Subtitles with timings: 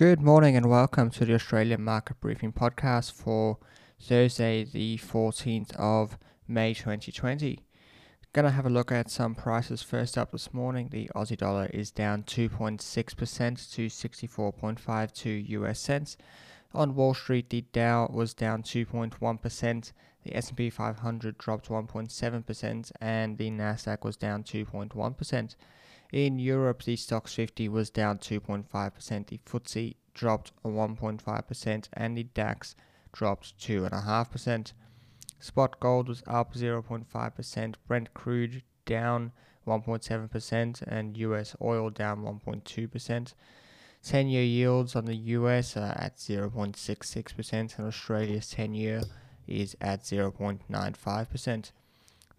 [0.00, 3.58] Good morning and welcome to the Australian Market Briefing podcast for
[4.00, 6.16] Thursday, the 14th of
[6.48, 7.60] May 2020.
[8.32, 10.88] Gonna have a look at some prices first up this morning.
[10.90, 12.80] The Aussie dollar is down 2.6%
[13.74, 16.16] to 64.52 US cents.
[16.72, 19.92] On Wall Street, the Dow was down 2.1%,
[20.24, 25.56] the S&P 500 dropped 1.7% and the Nasdaq was down 2.1%.
[26.12, 32.74] In Europe, the Stoxx 50 was down 2.5%, the FTSE dropped 1.5% and the DAX
[33.12, 34.72] dropped 2.5%.
[35.38, 39.32] Spot gold was up 0.5%, Brent crude down
[39.66, 43.34] 1.7%, and US oil down 1.2%.
[44.02, 49.02] 10 year yields on the US are at 0.66%, and Australia's 10 year
[49.46, 51.70] is at 0.95%.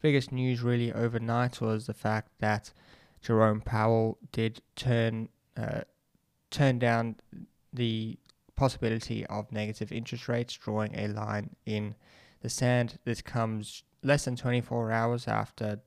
[0.00, 2.72] Biggest news really overnight was the fact that
[3.22, 5.82] Jerome Powell did turn uh,
[6.50, 7.16] turn down
[7.72, 8.18] the
[8.56, 11.94] possibility of negative interest rates, drawing a line in
[12.42, 12.98] the sand.
[13.04, 15.80] This comes less than 24 hours after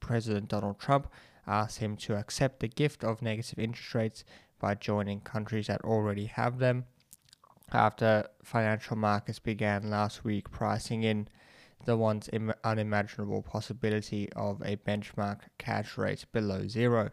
[0.00, 1.08] President Donald Trump
[1.46, 4.24] asked him to accept the gift of negative interest rates
[4.58, 6.84] by joining countries that already have them.
[7.72, 11.28] After financial markets began last week pricing in
[11.84, 17.10] the once Im- unimaginable possibility of a benchmark cash rate below zero.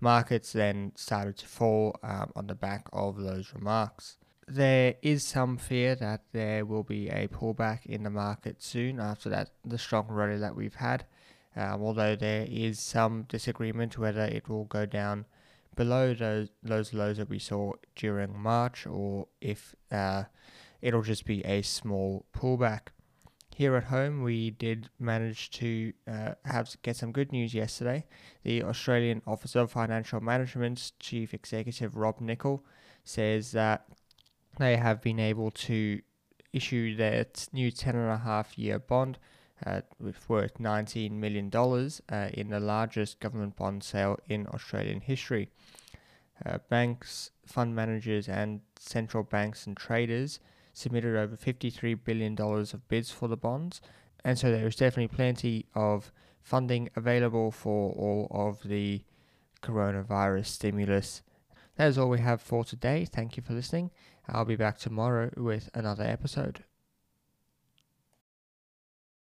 [0.00, 4.18] Markets then started to fall um, on the back of those remarks.
[4.46, 9.30] There is some fear that there will be a pullback in the market soon after
[9.30, 11.06] that the strong rally that we've had.
[11.56, 15.24] Um, although there is some disagreement whether it will go down
[15.74, 20.24] below those those lows that we saw during March or if uh,
[20.82, 22.88] it'll just be a small pullback.
[23.56, 28.04] Here at home, we did manage to uh, have get some good news yesterday.
[28.42, 32.62] The Australian Office of Financial Management's chief executive Rob Nicholl
[33.04, 33.86] says that
[34.58, 36.00] they have been able to
[36.52, 39.18] issue their t- new ten and a half year bond
[39.64, 39.82] uh,
[40.26, 45.48] worth $19 million uh, in the largest government bond sale in Australian history.
[46.44, 50.40] Uh, banks, fund managers, and central banks and traders
[50.74, 53.80] submitted over $53 billion of bids for the bonds.
[54.24, 56.12] And so there is definitely plenty of
[56.42, 59.02] funding available for all of the
[59.62, 61.22] coronavirus stimulus.
[61.76, 63.06] That is all we have for today.
[63.06, 63.90] Thank you for listening.
[64.28, 66.64] I'll be back tomorrow with another episode.